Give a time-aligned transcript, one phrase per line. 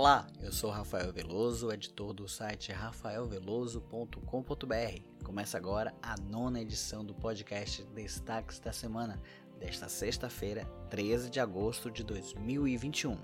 [0.00, 5.24] Olá, eu sou Rafael Veloso, editor do site rafaelveloso.com.br.
[5.24, 9.20] Começa agora a nona edição do podcast Destaques da Semana,
[9.58, 13.18] desta sexta-feira, 13 de agosto de 2021.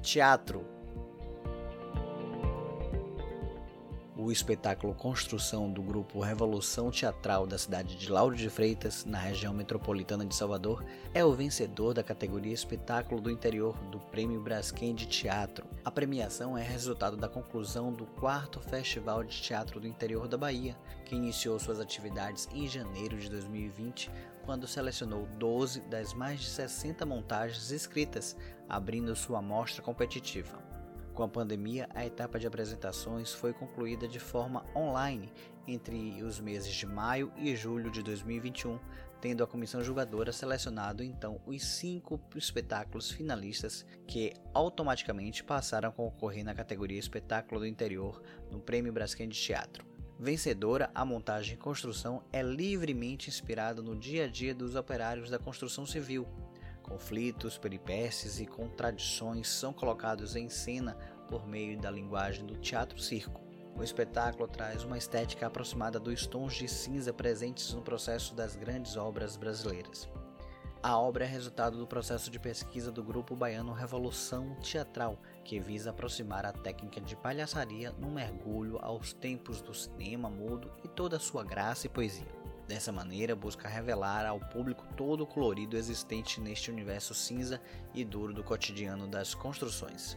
[0.00, 0.64] Teatro
[4.24, 9.52] o espetáculo Construção do grupo Revolução Teatral da cidade de Lauro de Freitas, na região
[9.52, 15.04] metropolitana de Salvador, é o vencedor da categoria Espetáculo do Interior do Prêmio Braskem de
[15.04, 15.66] Teatro.
[15.84, 20.74] A premiação é resultado da conclusão do quarto Festival de Teatro do Interior da Bahia,
[21.04, 24.10] que iniciou suas atividades em janeiro de 2020,
[24.46, 28.34] quando selecionou 12 das mais de 60 montagens escritas,
[28.66, 30.63] abrindo sua amostra competitiva.
[31.14, 35.32] Com a pandemia, a etapa de apresentações foi concluída de forma online
[35.64, 38.80] entre os meses de maio e julho de 2021,
[39.20, 46.44] tendo a comissão julgadora selecionado então os cinco espetáculos finalistas que automaticamente passaram a concorrer
[46.44, 48.20] na categoria Espetáculo do Interior
[48.50, 49.86] no Prêmio Braskem de Teatro.
[50.18, 55.38] Vencedora, a montagem e construção é livremente inspirada no dia a dia dos operários da
[55.38, 56.26] construção civil,
[56.84, 60.94] Conflitos, peripécias e contradições são colocados em cena
[61.28, 63.40] por meio da linguagem do teatro-circo.
[63.74, 68.96] O espetáculo traz uma estética aproximada dos tons de cinza presentes no processo das grandes
[68.96, 70.08] obras brasileiras.
[70.82, 75.88] A obra é resultado do processo de pesquisa do grupo baiano Revolução Teatral, que visa
[75.88, 81.20] aproximar a técnica de palhaçaria num mergulho aos tempos do cinema mudo e toda a
[81.20, 82.43] sua graça e poesia.
[82.66, 87.60] Dessa maneira, busca revelar ao público todo o colorido existente neste universo cinza
[87.92, 90.16] e duro do cotidiano das construções.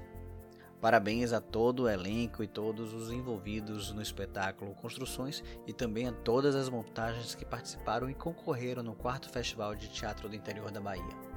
[0.80, 6.12] Parabéns a todo o elenco e todos os envolvidos no espetáculo Construções e também a
[6.12, 10.80] todas as montagens que participaram e concorreram no quarto Festival de Teatro do Interior da
[10.80, 11.37] Bahia.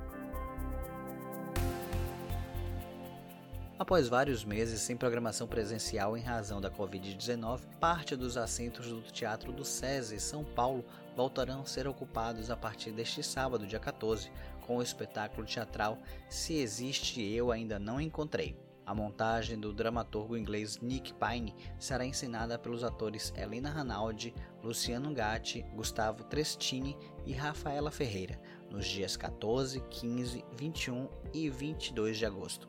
[3.80, 9.52] Após vários meses sem programação presencial em razão da Covid-19, parte dos assentos do Teatro
[9.52, 10.84] do SESI São Paulo
[11.16, 14.30] voltarão a ser ocupados a partir deste sábado, dia 14,
[14.66, 15.96] com o espetáculo teatral
[16.28, 18.54] Se Existe Eu Ainda Não Encontrei.
[18.84, 25.62] A montagem do dramaturgo inglês Nick Pine será ensinada pelos atores Helena Ranaldi, Luciano Gatti,
[25.74, 32.68] Gustavo Trestini e Rafaela Ferreira, nos dias 14, 15, 21 e 22 de agosto.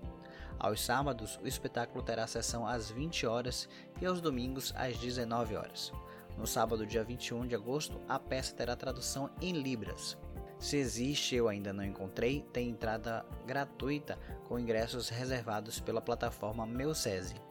[0.64, 3.68] Aos sábados, o espetáculo terá sessão às 20 horas
[4.00, 5.92] e aos domingos às 19 horas.
[6.38, 10.16] No sábado, dia 21 de agosto, a peça terá tradução em Libras.
[10.60, 16.94] Se existe, eu ainda não encontrei, tem entrada gratuita com ingressos reservados pela plataforma Meu
[16.94, 17.42] SESI.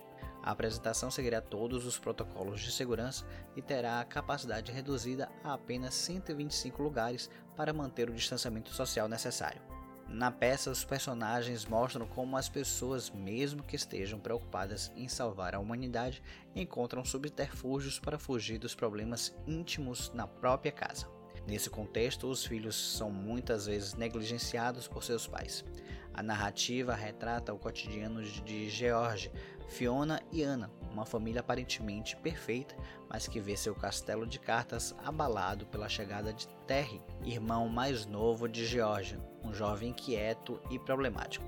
[0.40, 5.94] A apresentação seguirá todos os protocolos de segurança e terá a capacidade reduzida a apenas
[5.94, 9.79] 125 lugares para manter o distanciamento social necessário.
[10.10, 15.60] Na peça, os personagens mostram como as pessoas, mesmo que estejam preocupadas em salvar a
[15.60, 16.20] humanidade,
[16.52, 21.06] encontram subterfúgios para fugir dos problemas íntimos na própria casa.
[21.46, 25.64] Nesse contexto, os filhos são muitas vezes negligenciados por seus pais.
[26.12, 29.30] A narrativa retrata o cotidiano de George,
[29.68, 32.74] Fiona e Anna, uma família aparentemente perfeita,
[33.08, 38.48] mas que vê seu castelo de cartas abalado pela chegada de Terry, irmão mais novo
[38.48, 41.44] de George, um jovem inquieto e problemático.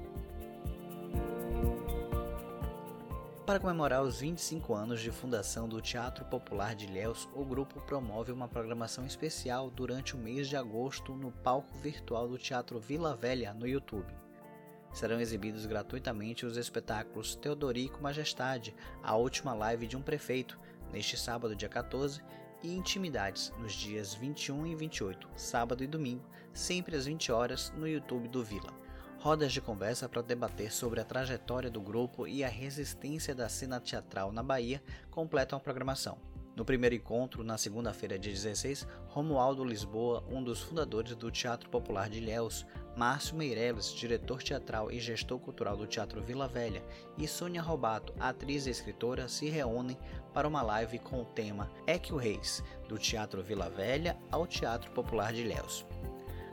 [3.45, 8.31] Para comemorar os 25 anos de fundação do Teatro Popular de Ilhéus, o grupo promove
[8.31, 13.53] uma programação especial durante o mês de agosto no palco virtual do Teatro Vila Velha
[13.53, 14.22] no YouTube
[14.93, 20.59] serão exibidos gratuitamente os espetáculos Teodorico Majestade, a última live de um prefeito,
[20.93, 22.23] neste sábado, dia 14,
[22.63, 27.89] e Intimidades, nos dias 21 e 28, sábado e domingo, sempre às 20 horas, no
[27.89, 28.73] YouTube do Vila.
[29.19, 33.81] Rodas de conversa para debater sobre a trajetória do grupo e a resistência da cena
[33.81, 36.19] teatral na Bahia completam a programação.
[36.55, 42.11] No primeiro encontro, na segunda-feira, dia 16, Romualdo Lisboa, um dos fundadores do Teatro Popular
[42.11, 46.85] de Ilhéus, Márcio Meireles, diretor teatral e gestor cultural do Teatro Vila Velha,
[47.17, 49.97] e Sônia Robato, atriz e escritora, se reúnem
[50.35, 55.33] para uma live com o tema Equio Reis, do Teatro Vila Velha ao Teatro Popular
[55.33, 55.87] de Ilhéus.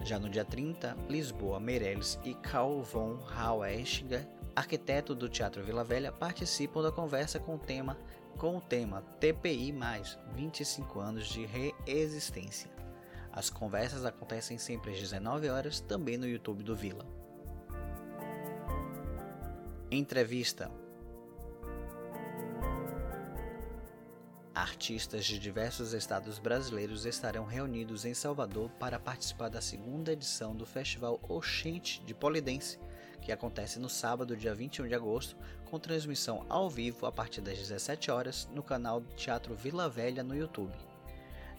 [0.06, 3.20] Já no dia 30, Lisboa Meireles e Carl von
[4.56, 7.98] arquiteto do Teatro Vila Velha, participam da conversa com o tema
[8.40, 9.76] com o tema TPI
[10.34, 12.72] 25 anos de reexistência.
[13.34, 17.06] As conversas acontecem sempre às 19 horas, também no YouTube do Vila.
[19.92, 20.72] Entrevista
[24.56, 30.66] Artistas de diversos estados brasileiros estarão reunidos em Salvador para participar da segunda edição do
[30.66, 32.80] Festival Oxente de Polidense,
[33.22, 35.36] que acontece no sábado, dia 21 de agosto,
[35.66, 40.24] com transmissão ao vivo a partir das 17 horas no canal do Teatro Vila Velha
[40.24, 40.74] no YouTube.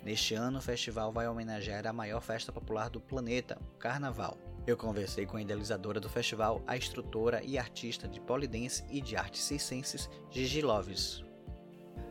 [0.02, 4.38] Neste ano, o festival vai homenagear a maior festa popular do planeta, o Carnaval.
[4.66, 9.16] Eu conversei com a idealizadora do festival, a instrutora e artista de polidense e de
[9.16, 11.22] artes circenses, Gigi Loves.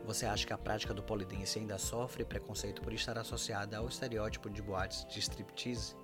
[0.04, 4.48] Você acha que a prática do polidense ainda sofre preconceito por estar associada ao estereótipo
[4.50, 5.94] de boates de striptease?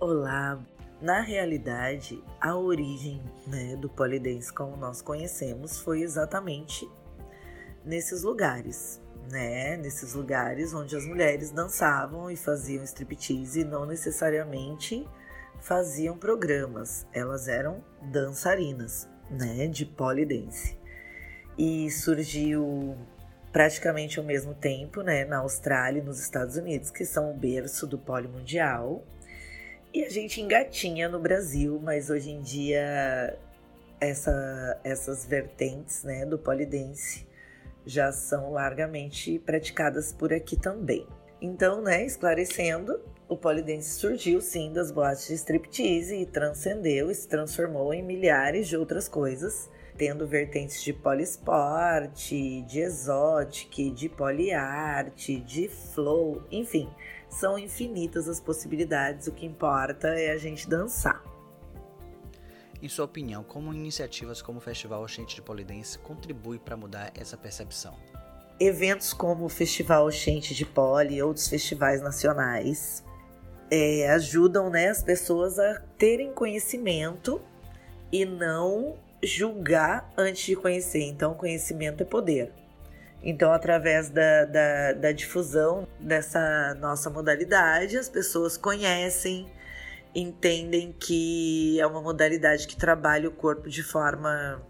[0.00, 0.58] Olá,
[1.00, 6.88] na realidade, a origem né, do polidense como nós conhecemos foi exatamente
[7.84, 9.00] nesses lugares,
[9.30, 9.76] né?
[9.76, 15.06] Nesses lugares onde as mulheres dançavam e faziam striptease e não necessariamente
[15.60, 20.78] faziam programas, elas eram dançarinas, né, de polidense.
[21.58, 22.96] E surgiu
[23.52, 27.86] praticamente ao mesmo tempo, né, na Austrália e nos Estados Unidos, que são o berço
[27.86, 29.02] do polimundial.
[29.96, 33.34] E a gente engatinha no Brasil, mas hoje em dia
[33.98, 37.26] essa, essas vertentes, né, do polidense
[37.86, 41.06] já são largamente praticadas por aqui também.
[41.40, 47.26] Então, né, esclarecendo, o polidense surgiu sim das boates de striptease e transcendeu e se
[47.26, 55.68] transformou em milhares de outras coisas, tendo vertentes de poliesporte, de exotic, de poliarte, de
[55.68, 56.86] flow, enfim,
[57.28, 61.22] são infinitas as possibilidades, o que importa é a gente dançar.
[62.82, 67.36] Em sua opinião, como iniciativas como o Festival Oxente de Polidense contribui para mudar essa
[67.36, 67.94] percepção?
[68.60, 73.04] Eventos como o Festival Oxente de Poli e outros festivais nacionais
[73.70, 77.40] é, ajudam né, as pessoas a terem conhecimento
[78.12, 81.02] e não julgar antes de conhecer.
[81.02, 82.52] Então, conhecimento é poder.
[83.28, 89.50] Então, através da, da, da difusão dessa nossa modalidade, as pessoas conhecem,
[90.14, 94.62] entendem que é uma modalidade que trabalha o corpo de forma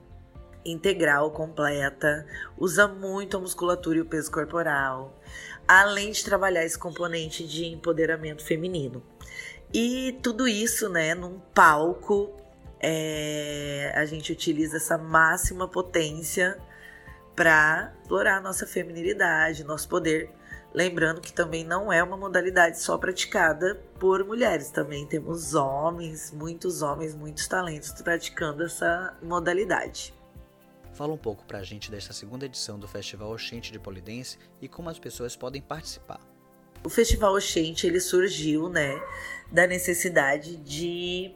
[0.65, 2.27] integral, completa,
[2.57, 5.21] usa muito a musculatura e o peso corporal,
[5.69, 9.03] além de trabalhar esse componente de empoderamento feminino.
[9.71, 12.33] E tudo isso, né, num palco,
[12.81, 16.57] é, a gente utiliza essa máxima potência
[17.37, 20.31] para explorar nossa feminilidade, nosso poder.
[20.75, 26.83] Lembrando que também não é uma modalidade só praticada por mulheres, também temos homens, muitos
[26.83, 30.13] homens, muitos talentos praticando essa modalidade.
[30.93, 34.89] Fala um pouco pra gente desta segunda edição do Festival Oxente de Polidense e como
[34.89, 36.21] as pessoas podem participar.
[36.83, 38.99] O Festival Oxente ele surgiu, né,
[39.51, 41.35] da necessidade de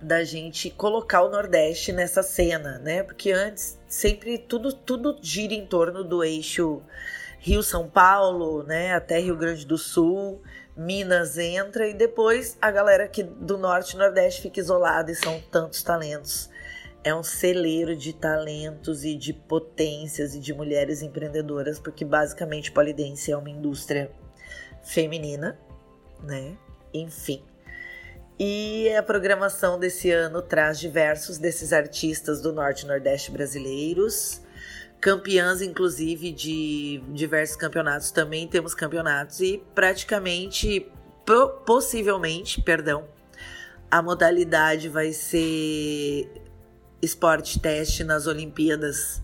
[0.00, 3.02] da gente colocar o Nordeste nessa cena, né?
[3.02, 6.82] Porque antes sempre tudo tudo gira em torno do eixo
[7.38, 10.42] Rio São Paulo, né, até Rio Grande do Sul,
[10.76, 15.40] Minas entra e depois a galera que do norte e nordeste fica isolada e são
[15.50, 16.50] tantos talentos
[17.06, 23.30] é um celeiro de talentos e de potências e de mulheres empreendedoras, porque basicamente polidense
[23.30, 24.10] é uma indústria
[24.82, 25.56] feminina,
[26.20, 26.56] né?
[26.92, 27.44] Enfim.
[28.38, 34.42] E a programação desse ano traz diversos desses artistas do Norte e Nordeste brasileiros,
[35.00, 38.10] campeãs, inclusive, de diversos campeonatos.
[38.10, 40.86] Também temos campeonatos e praticamente,
[41.64, 43.08] possivelmente, perdão,
[43.90, 46.30] a modalidade vai ser
[47.00, 49.22] esporte teste nas Olimpíadas,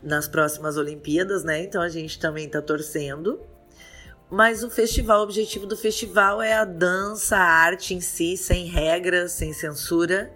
[0.00, 1.64] nas próximas Olimpíadas, né?
[1.64, 3.40] Então a gente também tá torcendo.
[4.34, 8.66] Mas o festival, o objetivo do festival é a dança, a arte em si, sem
[8.66, 10.32] regras, sem censura.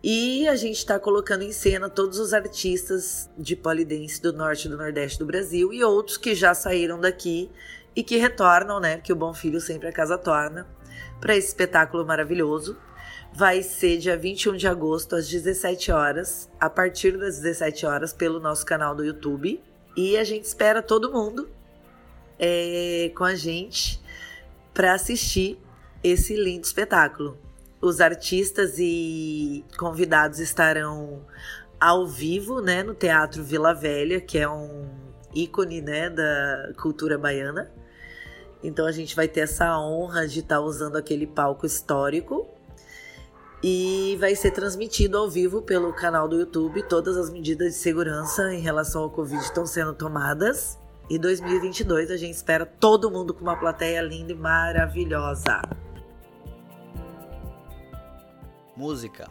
[0.00, 4.70] E a gente está colocando em cena todos os artistas de polidense do norte e
[4.70, 7.50] do nordeste do Brasil e outros que já saíram daqui
[7.96, 8.98] e que retornam, né?
[8.98, 10.64] Que o Bom Filho sempre a casa torna,
[11.20, 12.78] para esse espetáculo maravilhoso
[13.32, 18.38] vai ser dia 21 de agosto, às 17 horas, a partir das 17 horas, pelo
[18.38, 19.60] nosso canal do YouTube.
[19.96, 21.48] E a gente espera todo mundo
[22.38, 24.00] é, com a gente
[24.72, 25.58] para assistir
[26.02, 27.38] esse lindo espetáculo.
[27.80, 31.24] Os artistas e convidados estarão
[31.80, 34.88] ao vivo, né, no Teatro Vila Velha, que é um
[35.34, 37.70] ícone, né, da cultura baiana.
[38.62, 42.48] Então a gente vai ter essa honra de estar tá usando aquele palco histórico
[43.62, 46.82] e vai ser transmitido ao vivo pelo canal do YouTube.
[46.82, 50.78] Todas as medidas de segurança em relação ao Covid estão sendo tomadas.
[51.08, 55.60] E 2022 a gente espera todo mundo com uma plateia linda e maravilhosa.
[58.74, 59.30] Música.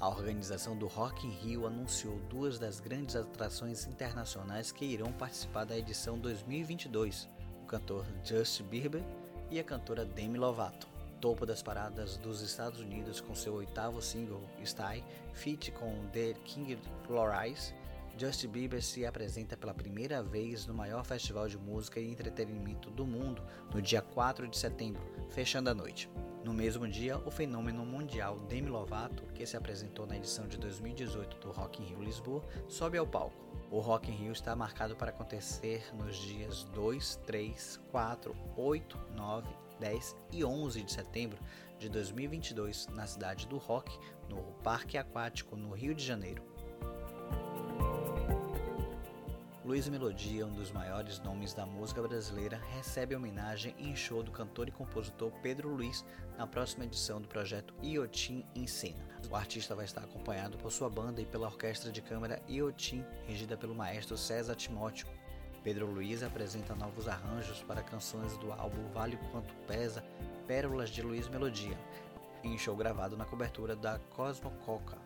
[0.00, 5.64] A organização do Rock in Rio anunciou duas das grandes atrações internacionais que irão participar
[5.64, 7.28] da edição 2022:
[7.62, 9.02] o cantor Justin Bieber
[9.48, 10.88] e a cantora Demi Lovato.
[11.20, 16.78] topo das paradas dos Estados Unidos com seu oitavo single, Stay, feat com The King
[17.08, 17.74] Lorais,
[18.18, 23.06] Justin Bieber se apresenta pela primeira vez no maior festival de música e entretenimento do
[23.06, 26.10] mundo no dia 4 de setembro, fechando a noite.
[26.44, 31.36] No mesmo dia, o fenômeno mundial Demi Lovato, que se apresentou na edição de 2018
[31.38, 33.36] do Rock in Rio Lisboa, sobe ao palco.
[33.70, 39.48] O Rock in Rio está marcado para acontecer nos dias 2, 3, 4, 8, 9,
[39.78, 41.38] 10 e 11 de setembro
[41.78, 43.98] de 2022 na cidade do Rock,
[44.28, 46.42] no Parque Aquático, no Rio de Janeiro.
[49.70, 54.66] Luiz Melodia, um dos maiores nomes da música brasileira, recebe homenagem em show do cantor
[54.66, 56.04] e compositor Pedro Luiz
[56.36, 58.98] na próxima edição do projeto Iotim em Cena.
[59.30, 63.56] O artista vai estar acompanhado por sua banda e pela orquestra de câmara Iotim, regida
[63.56, 65.06] pelo maestro César Timóteo.
[65.62, 70.04] Pedro Luiz apresenta novos arranjos para canções do álbum Vale Quanto Pesa,
[70.48, 71.78] Pérolas de Luiz Melodia,
[72.42, 74.98] em show gravado na cobertura da Cosmo Coca,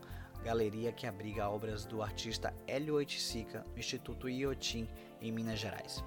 [0.44, 4.86] galeria que abriga obras do artista Hélio Oiticica no Instituto Iotim,
[5.18, 6.04] em Minas Gerais.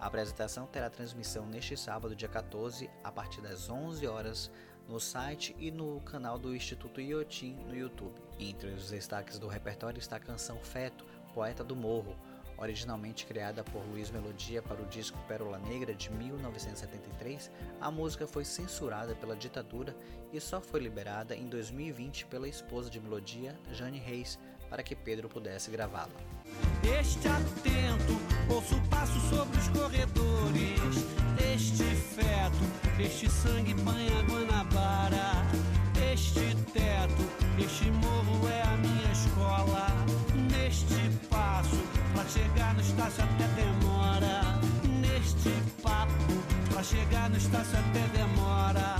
[0.00, 4.50] A apresentação terá transmissão neste sábado, dia 14, a partir das 11 horas,
[4.88, 8.18] no site e no canal do Instituto Iotim no YouTube.
[8.38, 11.04] Entre os destaques do repertório está a canção Feto,
[11.34, 12.16] Poeta do Morro,
[12.58, 18.44] Originalmente criada por Luiz Melodia para o disco Pérola Negra de 1973, a música foi
[18.44, 19.94] censurada pela ditadura
[20.32, 24.38] e só foi liberada em 2020 pela esposa de Melodia, Jane Reis,
[24.70, 26.36] para que Pedro pudesse gravá-la.
[26.82, 30.80] Este atento, ouço passo sobre os corredores.
[31.54, 35.32] Este feto, este sangue banha Guanabara.
[36.12, 37.22] Este teto,
[37.58, 39.86] este morro é a minha escola.
[40.50, 41.76] Neste passo,
[42.28, 44.40] chegar no Estácio até demora.
[45.00, 45.50] Neste
[45.82, 46.12] papo,
[46.72, 48.96] pra chegar no Estácio até demora.